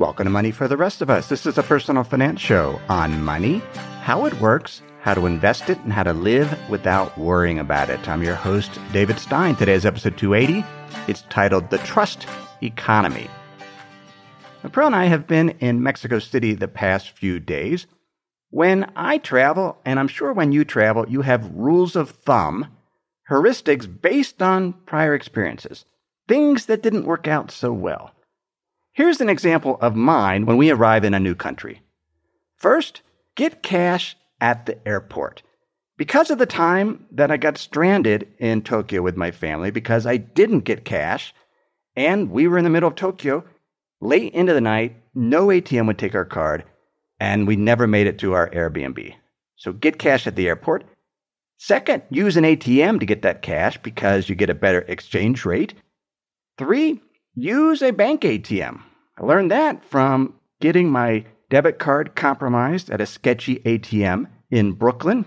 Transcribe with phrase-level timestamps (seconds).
[0.00, 1.28] Welcome to Money for the Rest of Us.
[1.28, 3.58] This is a personal finance show on money,
[4.00, 8.08] how it works, how to invest it, and how to live without worrying about it.
[8.08, 9.56] I'm your host, David Stein.
[9.56, 10.64] Today's episode 280.
[11.06, 12.26] It's titled The Trust
[12.62, 13.28] Economy.
[14.64, 17.86] April and I have been in Mexico City the past few days.
[18.48, 22.68] When I travel, and I'm sure when you travel, you have rules of thumb,
[23.28, 25.84] heuristics based on prior experiences,
[26.26, 28.12] things that didn't work out so well.
[29.00, 31.80] Here's an example of mine when we arrive in a new country.
[32.58, 33.00] First,
[33.34, 35.42] get cash at the airport.
[35.96, 40.18] Because of the time that I got stranded in Tokyo with my family, because I
[40.18, 41.32] didn't get cash,
[41.96, 43.42] and we were in the middle of Tokyo,
[44.02, 46.64] late into the night, no ATM would take our card,
[47.18, 49.14] and we never made it to our Airbnb.
[49.56, 50.84] So get cash at the airport.
[51.56, 55.72] Second, use an ATM to get that cash because you get a better exchange rate.
[56.58, 57.00] Three,
[57.34, 58.82] use a bank ATM.
[59.20, 65.26] I learned that from getting my debit card compromised at a sketchy ATM in Brooklyn.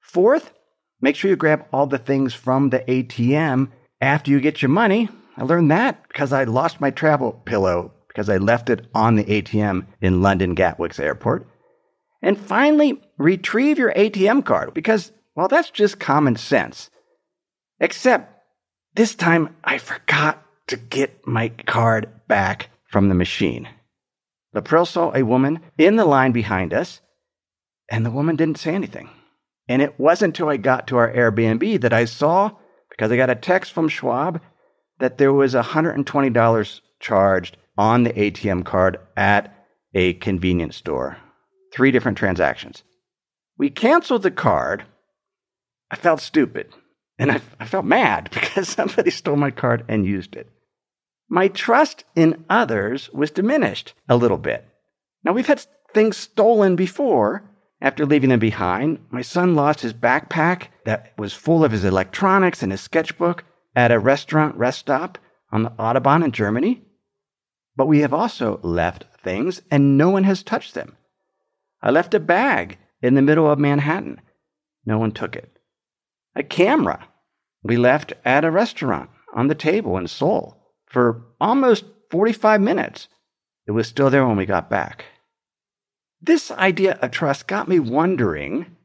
[0.00, 0.52] Fourth,
[1.00, 5.08] make sure you grab all the things from the ATM after you get your money.
[5.38, 9.24] I learned that because I lost my travel pillow because I left it on the
[9.24, 11.48] ATM in London Gatwick's airport.
[12.20, 16.90] And finally, retrieve your ATM card because, well, that's just common sense.
[17.80, 18.42] Except
[18.94, 23.68] this time I forgot to get my card back from the machine.
[24.56, 27.00] April saw a woman in the line behind us,
[27.90, 29.10] and the woman didn't say anything.
[29.66, 32.52] And it wasn't until I got to our Airbnb that I saw,
[32.88, 34.40] because I got a text from Schwab,
[35.00, 39.52] that there was $120 charged on the ATM card at
[39.92, 41.16] a convenience store.
[41.72, 42.84] Three different transactions.
[43.58, 44.84] We canceled the card.
[45.90, 46.72] I felt stupid.
[47.18, 50.53] And I, I felt mad because somebody stole my card and used it
[51.28, 54.68] my trust in others was diminished a little bit.
[55.24, 57.44] Now, we've had things stolen before
[57.80, 58.98] after leaving them behind.
[59.10, 63.92] My son lost his backpack that was full of his electronics and his sketchbook at
[63.92, 65.18] a restaurant rest stop
[65.50, 66.82] on the Autobahn in Germany.
[67.76, 70.96] But we have also left things and no one has touched them.
[71.82, 74.20] I left a bag in the middle of Manhattan.
[74.86, 75.58] No one took it.
[76.34, 77.08] A camera
[77.62, 80.60] we left at a restaurant on the table in Seoul
[80.94, 83.08] for almost 45 minutes.
[83.66, 85.04] It was still there when we got back.
[86.22, 88.76] This idea of trust got me wondering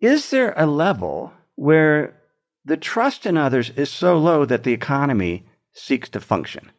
[0.00, 2.16] is there a level where
[2.64, 6.72] the trust in others is so low that the economy seeks to function?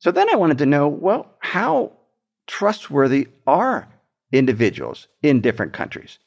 [0.00, 1.92] So then I wanted to know well, how
[2.48, 3.88] trustworthy are
[4.32, 6.18] individuals in different countries?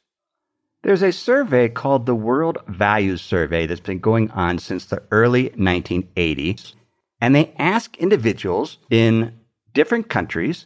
[0.84, 5.50] There's a survey called the World Values Survey that's been going on since the early
[5.50, 6.76] 1980s.
[7.20, 9.34] And they ask individuals in
[9.74, 10.66] different countries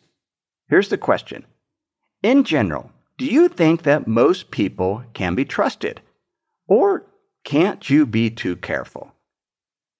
[0.67, 1.45] here's the question
[2.23, 6.01] In general, do you think that most people can be trusted?
[6.67, 7.05] Or
[7.43, 9.11] can't you be too careful?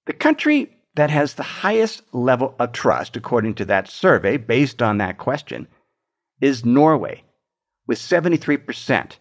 [0.06, 4.98] The country that has the highest level of trust, according to that survey, based on
[4.98, 5.68] that question,
[6.40, 7.22] is Norway,
[7.86, 9.12] with 73%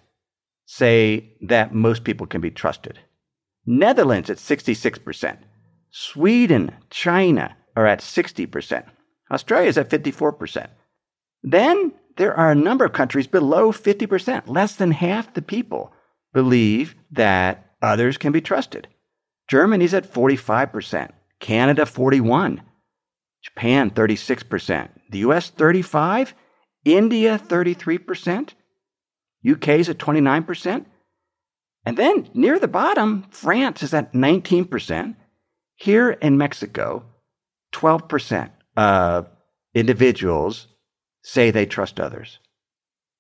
[0.66, 3.00] say that most people can be trusted.
[3.66, 5.38] Netherlands at 66%.
[5.92, 8.86] Sweden, China are at 60%.
[9.32, 10.68] Australia is at 54%.
[11.44, 14.48] Then there are a number of countries below 50%.
[14.48, 15.94] Less than half the people
[16.34, 18.88] believe that others can be trusted.
[19.48, 22.62] Germany's at 45%, Canada 41,
[23.42, 26.36] Japan 36%, the US 35,
[26.86, 28.50] India 33%,
[29.50, 30.86] UK's at 29%.
[31.86, 35.16] And then near the bottom, France is at 19%,
[35.80, 37.06] here in Mexico,
[37.74, 39.28] 12% of
[39.74, 40.68] individuals
[41.24, 42.40] say they trust others.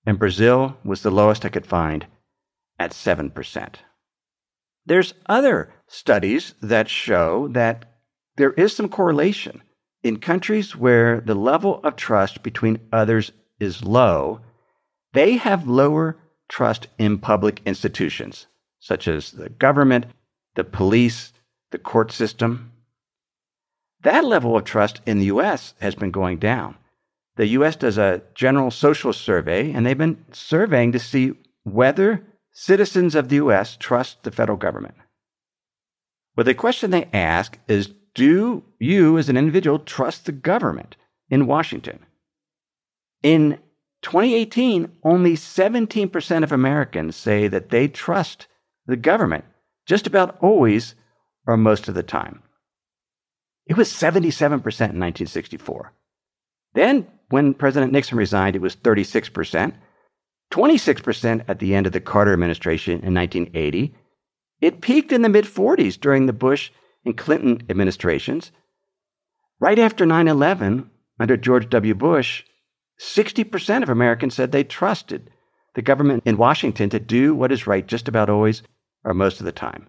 [0.06, 2.06] And Brazil was the lowest I could find
[2.77, 3.75] at 7%.
[4.85, 7.85] There's other studies that show that
[8.35, 9.61] there is some correlation.
[10.03, 14.41] In countries where the level of trust between others is low,
[15.13, 16.17] they have lower
[16.50, 18.47] trust in public institutions,
[18.79, 20.06] such as the government,
[20.56, 21.31] the police,
[21.71, 22.71] the court system.
[24.01, 26.75] That level of trust in the US has been going down.
[27.36, 31.33] The US does a general social survey, and they've been surveying to see
[31.63, 34.95] whether citizens of the US trust the federal government.
[36.36, 40.95] Well, the question they ask is Do you, as an individual, trust the government
[41.30, 42.00] in Washington?
[43.21, 43.60] In
[44.01, 48.48] 2018, only 17% of Americans say that they trust
[48.86, 49.45] the government
[49.86, 50.95] just about always
[51.47, 52.44] or most of the time.
[53.65, 55.94] It was 77% in 1964.
[56.74, 59.74] Then, when President Nixon resigned, it was 36%,
[60.51, 63.95] 26% at the end of the Carter administration in 1980.
[64.62, 66.71] It peaked in the mid 40s during the Bush
[67.06, 68.51] and Clinton administrations.
[69.59, 70.89] Right after 9 11,
[71.19, 71.94] under George W.
[71.94, 72.44] Bush,
[73.00, 75.30] 60% of Americans said they trusted
[75.75, 78.63] the government in Washington to do what is right just about always
[79.03, 79.88] or most of the time.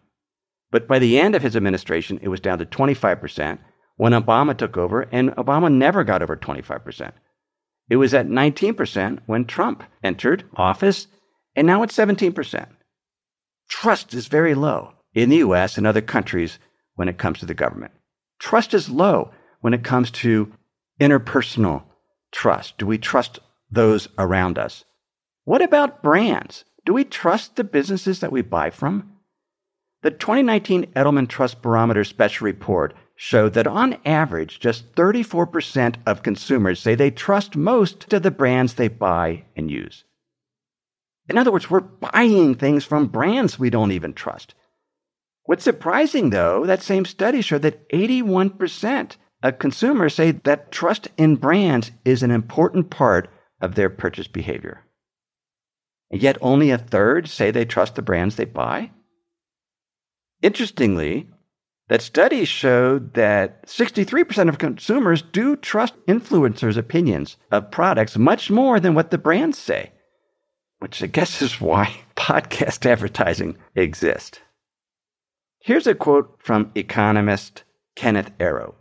[0.71, 3.59] But by the end of his administration, it was down to 25%
[3.97, 7.13] when Obama took over, and Obama never got over 25%.
[7.89, 11.09] It was at 19% when Trump entered office,
[11.57, 12.67] and now it's 17%.
[13.69, 16.59] Trust is very low in the US and other countries
[16.95, 17.93] when it comes to the government.
[18.39, 20.53] Trust is low when it comes to
[21.01, 21.83] interpersonal
[22.33, 22.79] trust?
[22.79, 23.39] Do we trust
[23.71, 24.85] those around us?
[25.45, 26.65] What about brands?
[26.85, 29.10] Do we trust the businesses that we buy from?
[30.03, 36.81] The 2019 Edelman Trust Barometer Special Report showed that on average, just 34% of consumers
[36.81, 40.05] say they trust most of the brands they buy and use.
[41.29, 44.55] In other words, we're buying things from brands we don't even trust.
[45.45, 51.37] What's surprising, though, that same study showed that 81% of consumers say that trust in
[51.37, 53.29] brands is an important part
[53.61, 54.83] of their purchase behavior.
[56.11, 58.93] And yet only a third say they trust the brands they buy.
[60.43, 61.29] Interestingly,
[61.89, 68.79] that studies showed that 63% of consumers do trust influencers' opinions of products much more
[68.79, 69.91] than what the brands say,
[70.79, 74.39] which I guess is why podcast advertising exists.
[75.59, 77.65] Here's a quote from economist
[77.97, 78.77] Kenneth Arrow.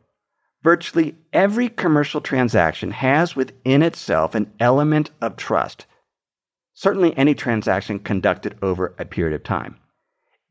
[0.61, 5.87] Virtually every commercial transaction has within itself an element of trust.
[6.73, 9.77] Certainly, any transaction conducted over a period of time.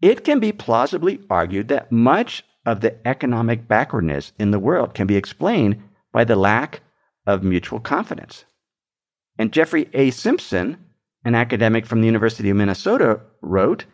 [0.00, 5.06] It can be plausibly argued that much of the economic backwardness in the world can
[5.06, 6.80] be explained by the lack
[7.26, 8.44] of mutual confidence.
[9.38, 10.10] And Jeffrey A.
[10.10, 10.78] Simpson,
[11.24, 13.84] an academic from the University of Minnesota, wrote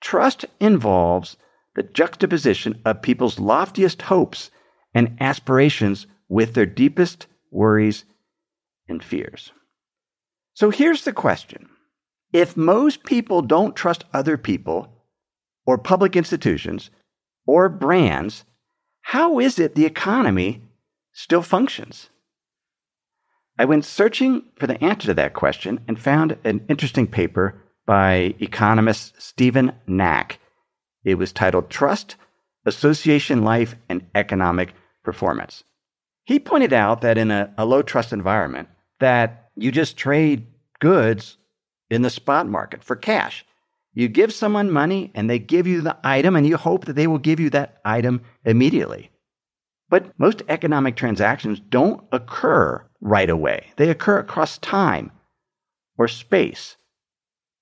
[0.00, 1.36] Trust involves
[1.74, 4.50] the juxtaposition of people's loftiest hopes
[4.94, 8.04] and aspirations with their deepest worries
[8.88, 9.52] and fears.
[10.54, 11.68] So here's the question
[12.32, 14.97] If most people don't trust other people,
[15.68, 16.88] or public institutions,
[17.46, 18.44] or brands,
[19.02, 20.62] how is it the economy
[21.12, 22.08] still functions?
[23.58, 27.54] I went searching for the answer to that question and found an interesting paper
[27.86, 30.38] by economist Stephen Knack.
[31.04, 32.16] It was titled Trust
[32.68, 35.64] association life, and economic performance.
[36.24, 38.68] He pointed out that in a, a low trust environment,
[39.00, 40.46] that you just trade
[40.78, 41.36] goods
[41.90, 43.44] in the spot market for cash.
[43.94, 47.06] You give someone money and they give you the item and you hope that they
[47.06, 49.10] will give you that item immediately.
[49.90, 53.72] But most economic transactions don't occur right away.
[53.76, 55.10] They occur across time
[55.96, 56.76] or space.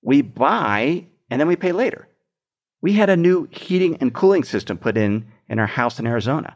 [0.01, 2.07] We buy and then we pay later.
[2.81, 6.55] We had a new heating and cooling system put in in our house in Arizona.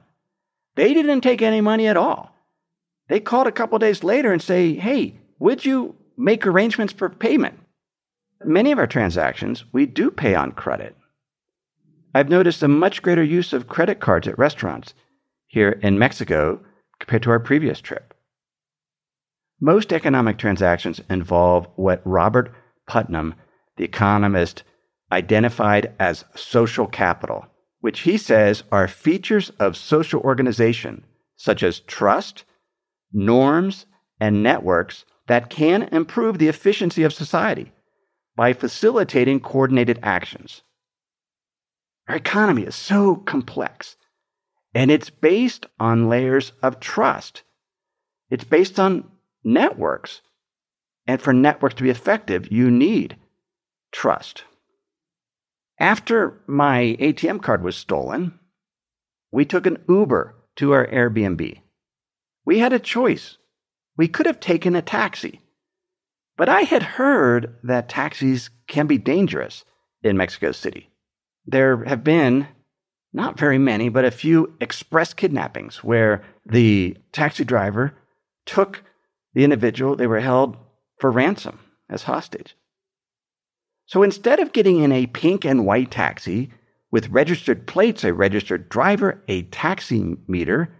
[0.75, 2.35] They didn't take any money at all.
[3.09, 7.59] They called a couple days later and say, "Hey, would you make arrangements for payment?"
[8.43, 10.95] Many of our transactions we do pay on credit.
[12.15, 14.95] I've noticed a much greater use of credit cards at restaurants
[15.47, 16.59] here in Mexico
[16.99, 18.15] compared to our previous trip.
[19.59, 22.51] Most economic transactions involve what Robert
[22.87, 23.35] Putnam,
[23.77, 24.63] the economist,
[25.11, 27.45] identified as social capital,
[27.79, 31.03] which he says are features of social organization,
[31.35, 32.43] such as trust,
[33.13, 33.85] norms,
[34.19, 37.71] and networks that can improve the efficiency of society
[38.35, 40.61] by facilitating coordinated actions.
[42.07, 43.95] Our economy is so complex,
[44.73, 47.43] and it's based on layers of trust.
[48.29, 49.09] It's based on
[49.43, 50.21] networks.
[51.07, 53.17] And for networks to be effective, you need
[53.91, 54.43] trust.
[55.79, 58.39] After my ATM card was stolen,
[59.31, 61.59] we took an Uber to our Airbnb.
[62.45, 63.37] We had a choice.
[63.97, 65.41] We could have taken a taxi.
[66.41, 69.63] But I had heard that taxis can be dangerous
[70.01, 70.89] in Mexico City.
[71.45, 72.47] There have been
[73.13, 77.93] not very many, but a few express kidnappings where the taxi driver
[78.47, 78.81] took
[79.35, 80.57] the individual, they were held
[80.99, 81.59] for ransom
[81.91, 82.55] as hostage.
[83.85, 86.49] So instead of getting in a pink and white taxi
[86.89, 90.73] with registered plates, a registered driver, a taxi meter,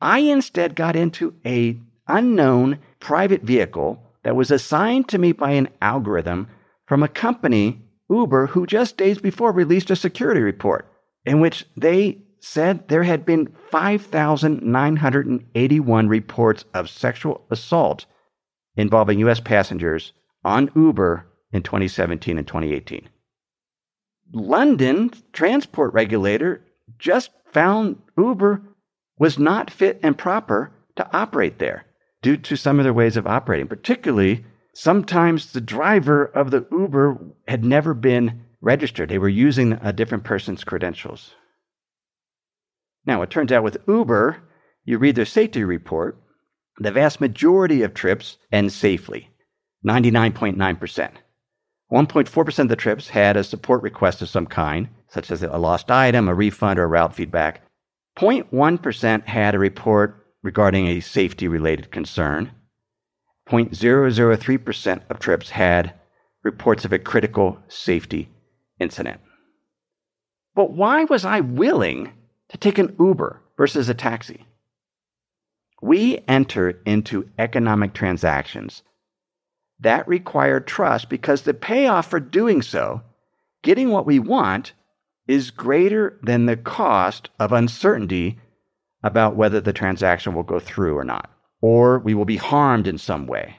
[0.00, 1.78] I instead got into a
[2.08, 6.48] unknown private vehicle that was assigned to me by an algorithm
[6.86, 10.90] from a company, Uber, who just days before released a security report
[11.24, 18.06] in which they said there had been 5,981 reports of sexual assault
[18.76, 19.38] involving U.S.
[19.40, 20.12] passengers
[20.44, 23.08] on Uber in 2017 and 2018.
[24.32, 26.62] London transport regulator
[26.98, 28.60] just found Uber
[29.18, 31.83] was not fit and proper to operate there
[32.24, 33.68] due to some of their ways of operating.
[33.68, 39.92] Particularly, sometimes the driver of the Uber had never been registered, they were using a
[39.92, 41.34] different person's credentials.
[43.04, 44.42] Now, it turns out with Uber,
[44.86, 46.18] you read their safety report,
[46.78, 49.28] the vast majority of trips end safely
[49.86, 51.10] 99.9%.
[51.92, 55.90] 1.4% of the trips had a support request of some kind, such as a lost
[55.90, 57.60] item, a refund, or route feedback.
[58.18, 62.52] 0.1% had a report regarding a safety related concern.
[63.48, 65.94] 0.003% of trips had
[66.44, 68.28] reports of a critical safety
[68.78, 69.20] incident.
[70.54, 72.12] But why was I willing
[72.50, 74.46] to take an Uber versus a taxi?
[75.82, 78.82] We enter into economic transactions
[79.80, 83.02] that require trust because the payoff for doing so,
[83.62, 84.72] getting what we want,
[85.26, 88.38] is greater than the cost of uncertainty
[89.04, 91.30] about whether the transaction will go through or not,
[91.60, 93.58] or we will be harmed in some way.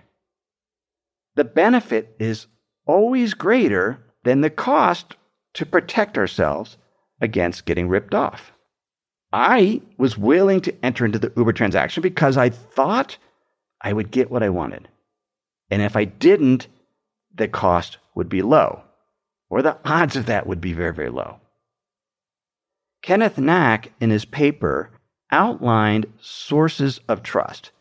[1.36, 2.48] The benefit is
[2.88, 5.16] always greater than the cost
[5.54, 6.78] to protect ourselves
[7.22, 8.52] against getting ripped off.
[9.32, 13.18] I was willing to enter into the Uber transaction because I thought
[13.82, 14.88] I would get what I wanted.
[15.70, 16.68] And if I didn't,
[17.34, 18.82] the cost would be low,
[19.50, 21.40] or the odds of that would be very, very low.
[23.04, 24.90] Kenneth Knack, in his paper,
[25.36, 27.72] outlined sources of trust.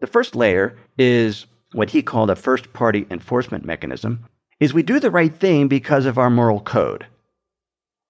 [0.00, 4.24] The first layer is what he called a first party enforcement mechanism,
[4.60, 7.06] is we do the right thing because of our moral code.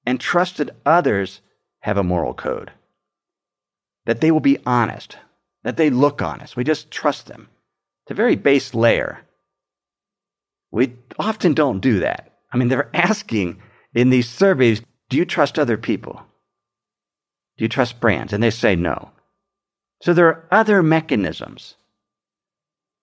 [0.04, 1.40] And trusted others
[1.80, 2.72] have a moral code.
[4.04, 5.16] That they will be honest,
[5.64, 6.54] that they look honest.
[6.54, 7.48] We just trust them.
[8.04, 9.20] It's a very base layer.
[10.70, 12.32] We often don't do that.
[12.52, 13.62] I mean, they're asking
[13.94, 16.20] in these surveys, do you trust other people?
[17.56, 18.32] Do you trust brands?
[18.32, 19.10] And they say no.
[20.00, 21.76] So there are other mechanisms.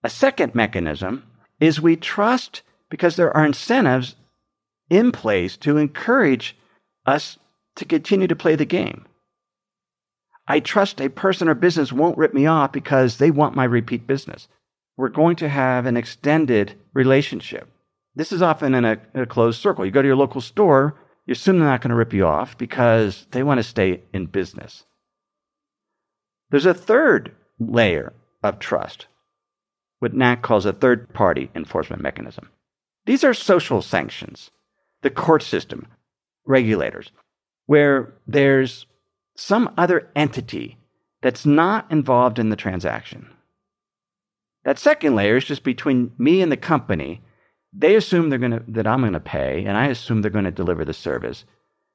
[0.02, 1.24] A second mechanism
[1.60, 4.16] is we trust because there are incentives
[4.88, 6.56] in place to encourage
[7.06, 7.38] us
[7.76, 9.06] to continue to play the game.
[10.48, 14.06] I trust a person or business won't rip me off because they want my repeat
[14.06, 14.48] business.
[14.96, 17.68] We're going to have an extended relationship.
[18.16, 19.86] This is often in a, a closed circle.
[19.86, 20.96] You go to your local store,
[21.30, 24.26] you assume they're not going to rip you off because they want to stay in
[24.26, 24.82] business.
[26.50, 29.06] There's a third layer of trust,
[30.00, 32.50] what Knack calls a third party enforcement mechanism.
[33.06, 34.50] These are social sanctions,
[35.02, 35.86] the court system,
[36.46, 37.12] regulators,
[37.66, 38.86] where there's
[39.36, 40.78] some other entity
[41.22, 43.30] that's not involved in the transaction.
[44.64, 47.22] That second layer is just between me and the company.
[47.72, 50.50] They assume they're gonna, that I'm going to pay, and I assume they're going to
[50.50, 51.44] deliver the service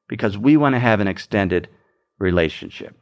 [0.07, 1.67] because we want to have an extended
[2.19, 2.95] relationship.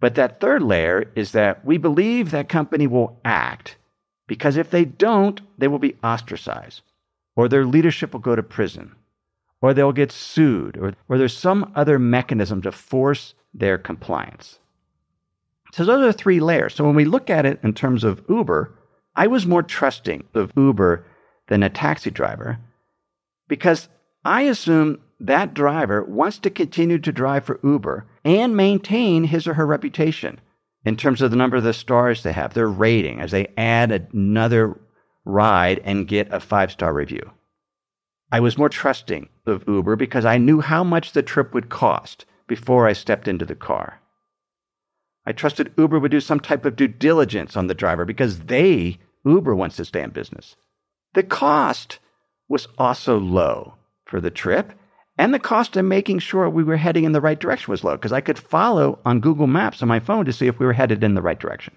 [0.00, 3.76] But that third layer is that we believe that company will act
[4.26, 6.82] because if they don't, they will be ostracized,
[7.36, 8.96] or their leadership will go to prison,
[9.60, 14.58] or they'll get sued, or, or there's some other mechanism to force their compliance.
[15.72, 16.74] So those are three layers.
[16.74, 18.76] So when we look at it in terms of Uber,
[19.14, 21.04] I was more trusting of Uber
[21.48, 22.58] than a taxi driver
[23.48, 23.88] because
[24.24, 29.54] I assume that driver wants to continue to drive for Uber and maintain his or
[29.54, 30.40] her reputation
[30.84, 33.92] in terms of the number of the stars they have, their rating, as they add
[33.92, 34.80] another
[35.24, 37.30] ride and get a five star review.
[38.32, 42.24] I was more trusting of Uber because I knew how much the trip would cost
[42.48, 44.00] before I stepped into the car.
[45.26, 48.98] I trusted Uber would do some type of due diligence on the driver because they,
[49.24, 50.56] Uber, wants to stay in business.
[51.14, 51.98] The cost
[52.48, 54.72] was also low for the trip
[55.18, 57.96] and the cost of making sure we were heading in the right direction was low
[57.96, 60.72] because I could follow on Google Maps on my phone to see if we were
[60.72, 61.74] headed in the right direction.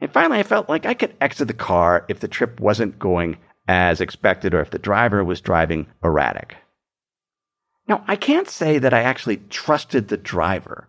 [0.00, 3.36] And finally, I felt like I could exit the car if the trip wasn't going
[3.68, 6.56] as expected or if the driver was driving erratic.
[7.86, 10.88] Now, I can't say that I actually trusted the driver.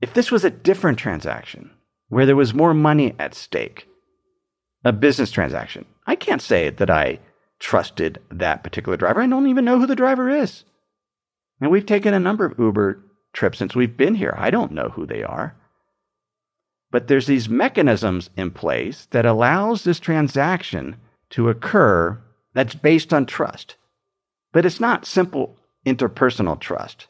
[0.00, 1.70] If this was a different transaction,
[2.08, 3.86] where there was more money at stake,
[4.84, 7.18] a business transaction, I can't say that I
[7.58, 9.20] trusted that particular driver.
[9.20, 10.64] I don't even know who the driver is.
[11.60, 14.34] And we've taken a number of Uber trips since we've been here.
[14.36, 15.56] I don't know who they are.
[16.90, 20.96] But there's these mechanisms in place that allows this transaction
[21.30, 22.18] to occur
[22.54, 23.76] that's based on trust.
[24.52, 27.06] But it's not simple interpersonal trust.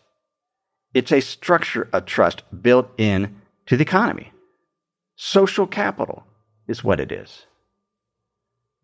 [0.95, 4.33] It's a structure of trust built in to the economy.
[5.17, 6.25] Social capital
[6.67, 7.47] is what it is.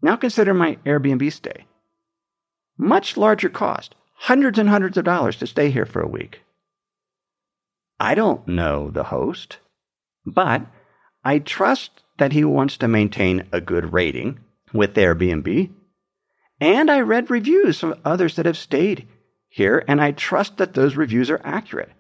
[0.05, 1.65] Now consider my Airbnb stay.
[2.77, 6.43] Much larger cost, hundreds and hundreds of dollars to stay here for a week.
[7.99, 9.61] I don't know the host,
[10.27, 10.67] but
[11.25, 14.41] I trust that he wants to maintain a good rating
[14.75, 15.71] with Airbnb.
[16.61, 19.09] And I read reviews from others that have stayed
[19.49, 21.93] here, and I trust that those reviews are accurate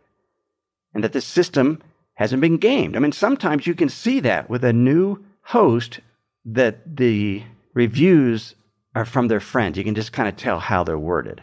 [0.92, 1.82] and that the system
[2.16, 2.96] hasn't been gamed.
[2.96, 6.00] I mean, sometimes you can see that with a new host
[6.44, 7.44] that the
[7.74, 8.54] reviews
[8.94, 9.76] are from their friends.
[9.76, 11.42] You can just kind of tell how they're worded.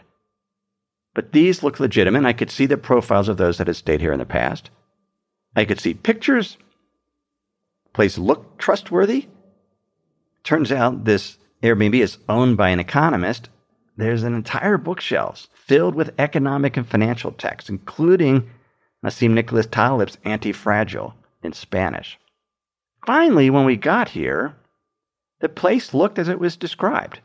[1.14, 2.24] But these look legitimate.
[2.24, 4.70] I could see the profiles of those that had stayed here in the past.
[5.54, 6.56] I could see pictures.
[7.92, 9.28] Place looked trustworthy.
[10.42, 13.50] Turns out this Airbnb is owned by an economist.
[13.96, 18.50] There's an entire bookshelf filled with economic and financial texts, including
[19.04, 22.18] Nassim Nicholas Taleb's Anti Fragile in Spanish.
[23.06, 24.56] Finally, when we got here,
[25.42, 27.18] the place looked as it was described.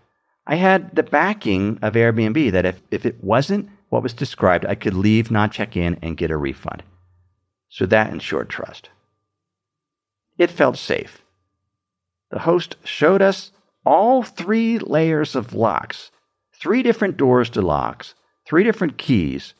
[0.48, 4.74] I had the backing of Airbnb that if, if it wasn't what was described, I
[4.74, 6.82] could leave, not check in, and get a refund.
[7.70, 8.90] So that ensured trust.
[10.40, 11.22] It felt safe.
[12.32, 13.52] The host showed us
[13.86, 16.10] all three layers of locks,
[16.60, 18.16] three different doors to locks,
[18.48, 19.54] three different keys,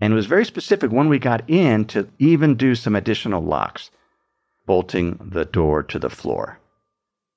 [0.00, 3.92] and was very specific when we got in to even do some additional locks,
[4.66, 6.58] bolting the door to the floor.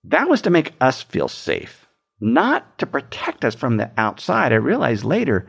[0.09, 1.87] That was to make us feel safe,
[2.19, 4.51] not to protect us from the outside.
[4.51, 5.47] I realized later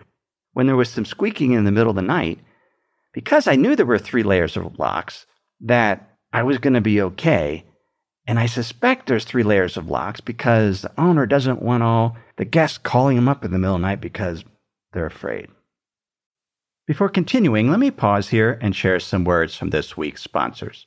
[0.54, 2.40] when there was some squeaking in the middle of the night,
[3.12, 5.26] because I knew there were three layers of locks,
[5.60, 7.64] that I was going to be okay.
[8.26, 12.44] And I suspect there's three layers of locks because the owner doesn't want all the
[12.44, 14.44] guests calling him up in the middle of the night because
[14.92, 15.48] they're afraid.
[16.86, 20.86] Before continuing, let me pause here and share some words from this week's sponsors.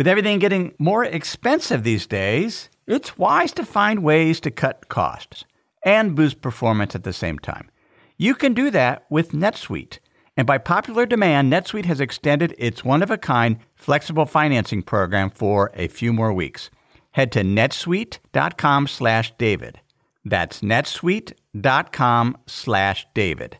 [0.00, 5.44] With everything getting more expensive these days, it's wise to find ways to cut costs
[5.84, 7.70] and boost performance at the same time.
[8.16, 9.98] You can do that with NetSuite.
[10.38, 15.28] And by popular demand, NetSuite has extended its one of a kind flexible financing program
[15.28, 16.70] for a few more weeks.
[17.10, 19.80] Head to netsuite.com slash David.
[20.24, 23.58] That's netsuite.com slash David.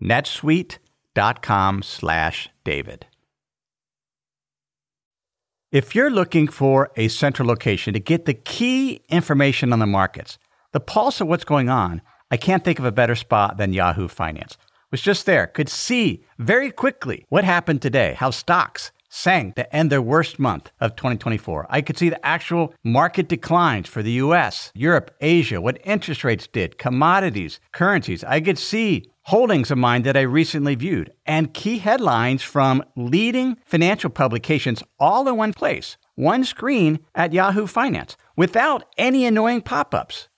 [0.00, 3.06] netsuite.com slash David.
[5.72, 10.36] If you're looking for a central location to get the key information on the markets,
[10.72, 14.06] the pulse of what's going on, I can't think of a better spot than Yahoo
[14.06, 14.58] Finance.
[14.90, 19.90] Was just there, could see very quickly what happened today, how stocks sank to end
[19.90, 21.66] their worst month of 2024.
[21.70, 26.46] I could see the actual market declines for the US, Europe, Asia, what interest rates
[26.46, 28.22] did, commodities, currencies.
[28.24, 33.56] I could see holdings of mine that I recently viewed, and key headlines from leading
[33.64, 39.94] financial publications all in one place, one screen at Yahoo Finance, without any annoying pop
[39.94, 40.28] ups.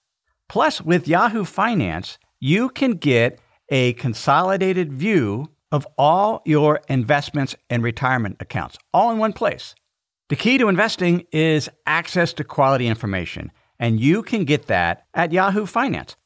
[0.48, 7.82] Plus, with Yahoo Finance, you can get a consolidated view of all your investments and
[7.82, 9.74] retirement accounts, all in one place.
[10.28, 15.32] The key to investing is access to quality information, and you can get that at
[15.32, 16.16] Yahoo Finance.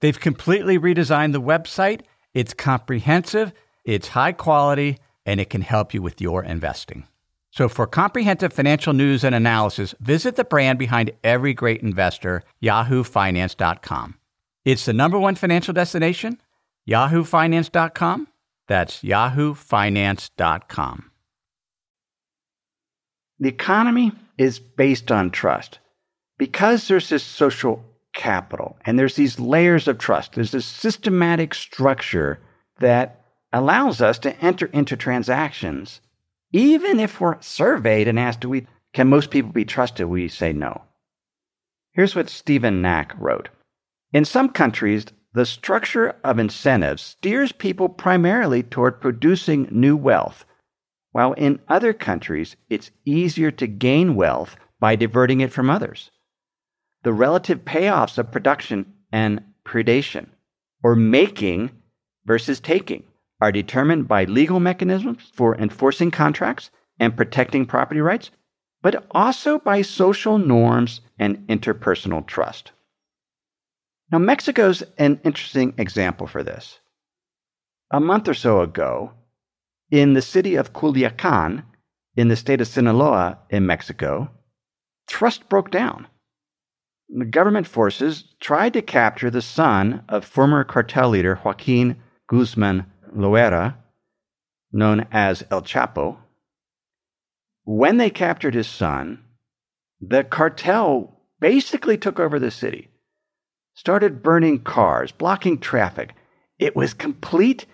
[0.00, 2.02] They've completely redesigned the website.
[2.34, 3.52] It's comprehensive
[3.84, 7.06] It's high quality and it can help you with your investing.
[7.50, 14.16] So, for comprehensive financial news and analysis, visit the brand behind every great investor, yahoofinance.com.
[14.64, 16.38] It's the number one financial destination,
[16.86, 18.28] yahoofinance.com.
[18.66, 21.10] That's yahoofinance.com.
[23.40, 25.78] The economy is based on trust.
[26.36, 27.82] Because there's this social
[28.18, 32.40] capital and there's these layers of trust, there's this systematic structure
[32.80, 36.02] that allows us to enter into transactions.
[36.52, 40.06] Even if we're surveyed and asked, do we, can most people be trusted?
[40.06, 40.82] We say no.
[41.92, 43.48] Here's what Stephen Knack wrote.
[44.12, 50.44] In some countries, the structure of incentives steers people primarily toward producing new wealth,
[51.12, 56.10] while in other countries, it's easier to gain wealth by diverting it from others.
[57.02, 60.26] The relative payoffs of production and predation,
[60.82, 61.70] or making
[62.24, 63.04] versus taking,
[63.40, 68.30] are determined by legal mechanisms for enforcing contracts and protecting property rights,
[68.82, 72.72] but also by social norms and interpersonal trust.
[74.10, 76.78] Now, Mexico's an interesting example for this.
[77.90, 79.12] A month or so ago,
[79.90, 81.64] in the city of Culiacan,
[82.16, 84.30] in the state of Sinaloa in Mexico,
[85.06, 86.06] trust broke down.
[87.08, 91.96] The government forces tried to capture the son of former cartel leader Joaquin
[92.28, 92.84] Guzman
[93.16, 93.76] Loera,
[94.72, 96.18] known as El Chapo.
[97.64, 99.24] When they captured his son,
[100.00, 102.88] the cartel basically took over the city,
[103.74, 106.14] started burning cars, blocking traffic.
[106.58, 107.64] It was complete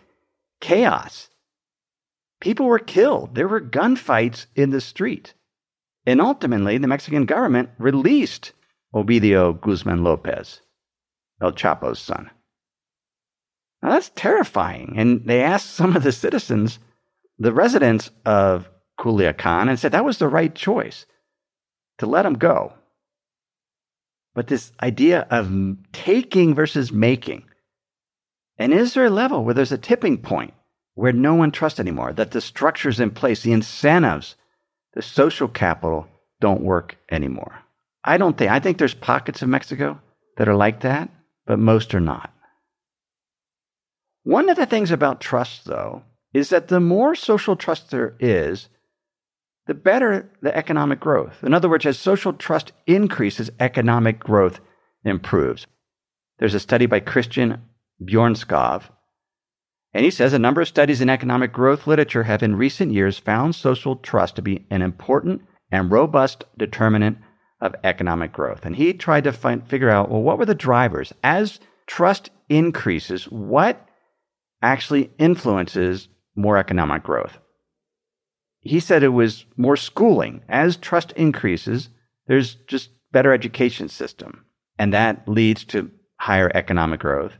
[0.60, 1.28] chaos.
[2.40, 3.34] People were killed.
[3.34, 5.34] There were gunfights in the street.
[6.06, 8.52] And ultimately, the Mexican government released
[8.94, 10.60] Ovidio Guzman Lopez,
[11.42, 12.30] El Chapo's son.
[13.82, 14.94] Now that's terrifying.
[14.96, 16.78] And they asked some of the citizens,
[17.38, 21.06] the residents of Culiacan, and said that was the right choice
[21.98, 22.72] to let him go.
[24.34, 27.44] But this idea of taking versus making,
[28.56, 30.54] and is there a level where there's a tipping point
[30.94, 34.36] where no one trusts anymore, that the structures in place, the incentives,
[34.94, 36.06] the social capital
[36.40, 37.63] don't work anymore?
[38.04, 40.00] I don't think, I think there's pockets of Mexico
[40.36, 41.08] that are like that,
[41.46, 42.32] but most are not.
[44.24, 48.68] One of the things about trust, though, is that the more social trust there is,
[49.66, 51.42] the better the economic growth.
[51.42, 54.60] In other words, as social trust increases, economic growth
[55.04, 55.66] improves.
[56.38, 57.62] There's a study by Christian
[58.02, 58.84] Bjornskov,
[59.94, 63.18] and he says a number of studies in economic growth literature have in recent years
[63.18, 67.18] found social trust to be an important and robust determinant
[67.64, 68.64] of economic growth.
[68.64, 71.12] And he tried to find, figure out well, what were the drivers?
[71.24, 73.88] As trust increases, what
[74.62, 77.38] actually influences more economic growth.
[78.60, 80.42] He said it was more schooling.
[80.48, 81.88] As trust increases,
[82.26, 84.44] there's just better education system,
[84.78, 87.32] and that leads to higher economic growth.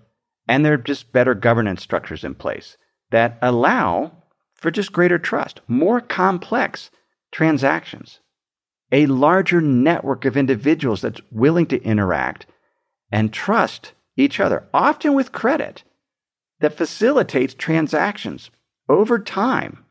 [0.47, 2.77] And there are just better governance structures in place
[3.11, 4.13] that allow
[4.55, 6.91] for just greater trust, more complex
[7.33, 8.21] transactions,
[8.95, 12.47] a larger network of individuals that's willing to interact
[13.11, 15.83] and trust each other, often with credit
[16.61, 18.53] that facilitates transactions
[18.89, 19.85] over time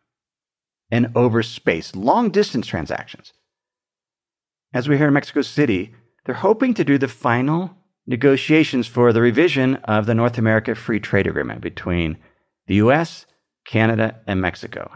[0.89, 3.33] and over space, long distance transactions.
[4.73, 5.93] As we here in Mexico City,
[6.25, 7.75] they're hoping to do the final
[8.07, 12.17] negotiations for the revision of the North America Free Trade Agreement between
[12.67, 13.25] the US,
[13.65, 14.89] Canada, and Mexico.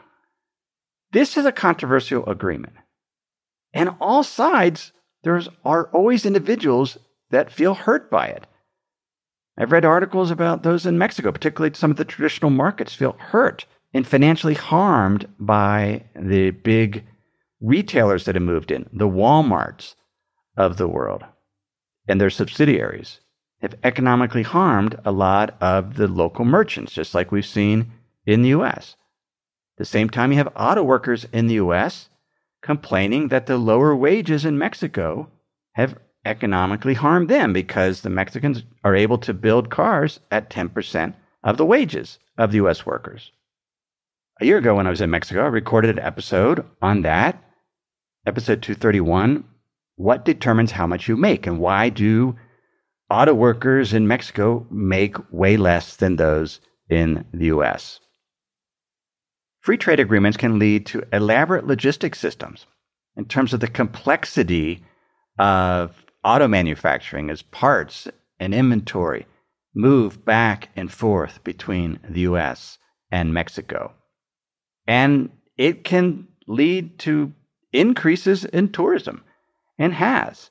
[1.12, 2.74] This is a controversial agreement.
[3.74, 4.92] And all sides,
[5.24, 6.98] there are always individuals
[7.32, 8.46] that feel hurt by it.
[9.58, 13.66] I've read articles about those in Mexico, particularly some of the traditional markets feel hurt
[13.94, 17.04] and financially harmed by the big
[17.60, 19.96] retailers that have moved in, the Walmarts
[20.56, 21.24] of the world
[22.08, 23.20] and their subsidiaries
[23.62, 27.92] have economically harmed a lot of the local merchants, just like we've seen
[28.26, 28.96] in the US.
[29.76, 32.10] At the same time, you have auto workers in the US
[32.68, 35.32] complaining that the lower wages in Mexico
[35.76, 41.14] have economically harmed them because the Mexicans are able to build cars at 10%
[41.46, 43.32] of the wages of the US workers.
[44.42, 47.42] A year ago, when I was in Mexico, I recorded an episode on that,
[48.26, 49.46] episode 231
[49.96, 52.36] What determines how much you make, and why do
[53.10, 58.02] auto workers in Mexico make way less than those in the US?
[59.68, 62.68] Free trade agreements can lead to elaborate logistics systems
[63.18, 64.86] in terms of the complexity
[65.38, 68.08] of auto manufacturing as parts
[68.40, 69.28] and inventory
[69.76, 72.78] move back and forth between the US
[73.12, 73.94] and Mexico.
[74.88, 77.34] And it can lead to
[77.74, 79.22] increases in tourism
[79.78, 80.50] and has.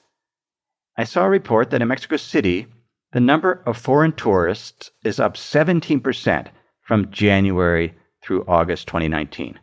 [0.98, 2.66] I saw a report that in Mexico City,
[3.12, 6.48] the number of foreign tourists is up 17%
[6.83, 7.94] from January
[8.27, 9.61] through August 2019.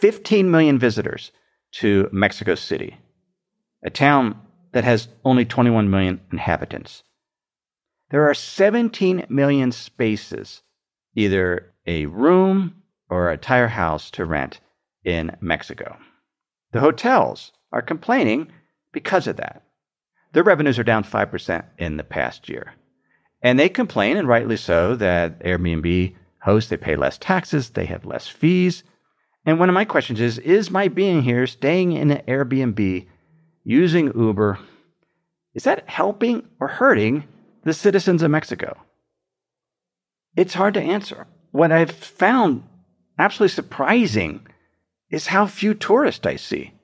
[0.00, 1.32] 15 million visitors
[1.72, 2.96] to Mexico City,
[3.84, 4.40] a town
[4.72, 7.02] that has only 21 million inhabitants.
[8.10, 10.62] There are 17 million spaces,
[11.14, 14.60] either a room or a tire house to rent
[15.04, 15.96] in Mexico.
[16.72, 18.50] The hotels are complaining
[18.92, 19.62] because of that.
[20.32, 22.74] Their revenues are down 5% in the past year.
[23.42, 28.04] And they complain, and rightly so, that Airbnb hosts, they pay less taxes, they have
[28.04, 28.84] less fees.
[29.44, 33.06] And one of my questions is Is my being here, staying in an Airbnb,
[33.64, 34.58] using Uber,
[35.56, 37.24] is that helping or hurting
[37.64, 38.76] the citizens of Mexico?
[40.36, 41.26] It's hard to answer.
[41.50, 42.64] What I've found
[43.18, 44.46] absolutely surprising
[45.10, 46.74] is how few tourists I see.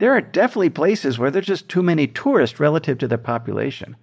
[0.00, 3.94] There are definitely places where there's just too many tourists relative to their population.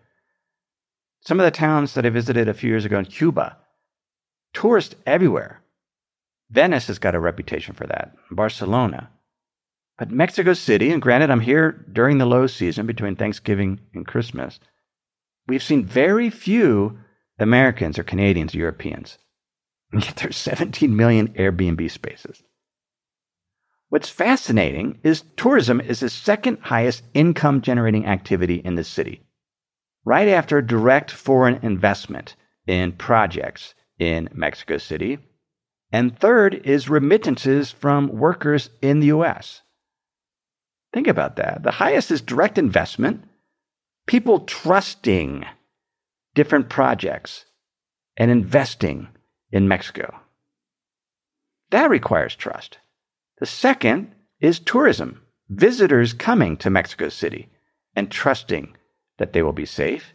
[1.20, 3.58] Some of the towns that I visited a few years ago in Cuba,
[4.54, 5.62] tourists everywhere.
[6.50, 9.10] Venice has got a reputation for that, Barcelona.
[9.98, 14.60] But Mexico City, and granted, I'm here during the low season between Thanksgiving and Christmas,
[15.48, 16.98] we've seen very few
[17.38, 19.18] Americans or Canadians, or Europeans.
[19.92, 22.44] And yet there's 17 million Airbnb spaces.
[23.90, 29.24] What's fascinating is tourism is the second highest income generating activity in the city,
[30.06, 32.36] right after direct foreign investment
[32.68, 35.20] in projects in Mexico City.
[35.92, 39.62] And third is remittances from workers in the US.
[40.94, 41.64] Think about that.
[41.64, 43.24] The highest is direct investment,
[44.08, 45.46] people trusting
[46.34, 47.46] different projects
[48.18, 49.08] and investing
[49.52, 50.20] in Mexico.
[51.72, 52.80] That requires trust.
[53.40, 57.50] The second is tourism, visitors coming to Mexico City
[57.96, 58.76] and trusting
[59.18, 60.14] that they will be safe.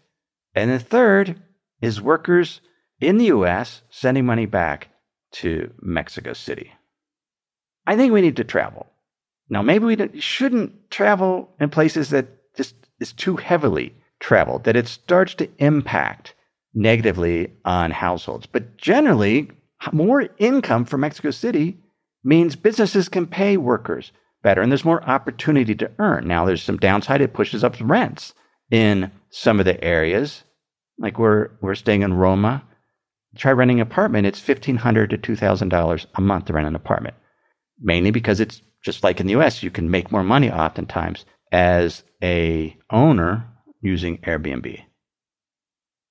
[0.54, 1.40] And the third
[1.80, 2.60] is workers
[3.00, 4.88] in the US sending money back
[5.32, 6.72] to Mexico City.
[7.86, 8.86] I think we need to travel.
[9.48, 12.26] Now, maybe we shouldn't travel in places that
[12.56, 16.34] just is too heavily traveled, that it starts to impact
[16.72, 18.46] negatively on households.
[18.46, 19.50] But generally,
[19.92, 21.76] more income for Mexico City
[22.22, 26.28] means businesses can pay workers better and there's more opportunity to earn.
[26.28, 28.34] Now, there's some downside, it pushes up rents
[28.70, 30.44] in some of the areas.
[30.98, 32.62] Like we're, we're staying in Roma.
[33.36, 37.16] Try renting an apartment, it's $1,500 to $2,000 a month to rent an apartment.
[37.80, 42.04] Mainly because it's just like in the US, you can make more money oftentimes as
[42.22, 43.46] a owner
[43.80, 44.82] using Airbnb.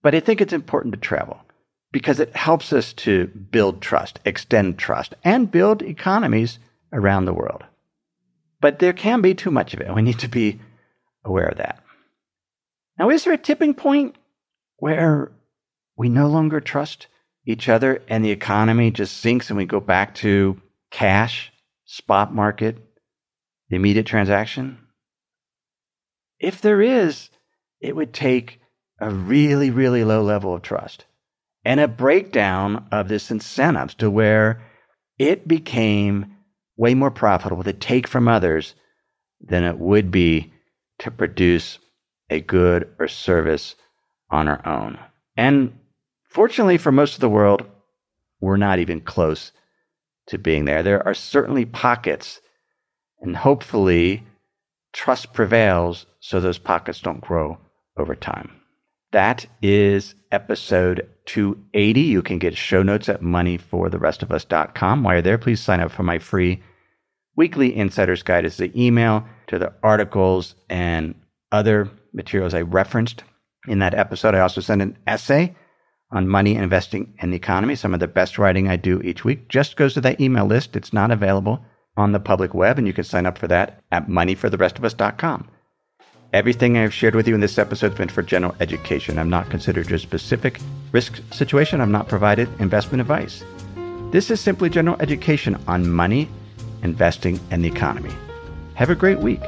[0.02, 1.40] But I think it's important to travel
[1.92, 6.60] because it helps us to build trust, extend trust, and build economies
[6.92, 7.64] around the world.
[8.60, 9.94] But there can be too much of it.
[9.94, 10.60] We need to be
[11.24, 11.82] aware of that.
[12.98, 14.16] Now, is there a tipping point
[14.78, 15.32] where
[15.96, 17.08] we no longer trust
[17.46, 21.52] each other and the economy just sinks and we go back to cash,
[21.86, 22.78] spot market,
[23.70, 24.78] the immediate transaction?
[26.40, 27.30] If there is,
[27.80, 28.60] it would take
[29.00, 31.06] a really, really low level of trust
[31.66, 34.62] and a breakdown of this incentives to where
[35.18, 36.36] it became
[36.76, 38.76] way more profitable to take from others
[39.40, 40.52] than it would be
[41.00, 41.80] to produce
[42.30, 43.76] a good or service
[44.30, 44.98] on our own.
[45.36, 45.78] And
[46.34, 47.63] fortunately for most of the world,
[48.41, 49.52] we're not even close
[50.28, 50.84] to being there.
[50.84, 52.41] There are certainly pockets,
[53.22, 54.24] and hopefully,
[54.93, 57.60] trust prevails so those pockets don't grow
[57.98, 58.52] over time.
[59.12, 62.02] That is episode 280.
[62.02, 65.04] You can get show notes at moneyfortherestofus.com.
[65.04, 66.63] While you're there, please sign up for my free
[67.36, 68.46] weekly insider's guide.
[68.46, 71.13] It's the email to the articles and
[71.52, 73.24] other materials I referenced
[73.67, 74.34] in that episode.
[74.34, 75.56] I also send an essay
[76.13, 77.76] on money, investing, and the economy.
[77.76, 80.76] Some of the best writing I do each week just goes to that email list.
[80.76, 81.65] It's not available
[81.97, 85.49] on the public web, and you can sign up for that at moneyfortherestofus.com.
[86.32, 89.19] Everything I've shared with you in this episode has been for general education.
[89.19, 90.60] I'm not considered a specific
[90.91, 91.82] risk situation.
[91.82, 93.43] I'm not provided investment advice.
[94.12, 96.28] This is simply general education on money,
[96.82, 98.13] investing, and the economy.
[98.76, 99.41] Have a great week.